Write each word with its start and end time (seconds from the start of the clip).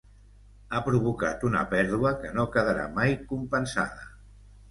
Ha 0.69 0.79
provocat 0.87 1.43
una 1.49 1.61
pèrdua 1.75 2.13
que 2.23 2.33
no 2.37 2.47
quedarà 2.57 2.87
mai 2.97 3.15
compensada. 3.35 4.09